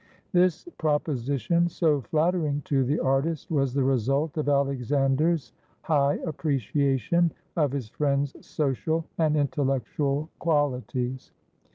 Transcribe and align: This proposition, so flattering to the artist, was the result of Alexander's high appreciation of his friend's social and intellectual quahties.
This 0.31 0.67
proposition, 0.79 1.69
so 1.69 2.01
flattering 2.01 2.63
to 2.65 2.83
the 2.83 2.97
artist, 2.99 3.51
was 3.51 3.71
the 3.75 3.83
result 3.83 4.35
of 4.35 4.49
Alexander's 4.49 5.53
high 5.83 6.15
appreciation 6.25 7.31
of 7.55 7.71
his 7.71 7.89
friend's 7.89 8.33
social 8.43 9.05
and 9.19 9.37
intellectual 9.37 10.27
quahties. 10.39 11.29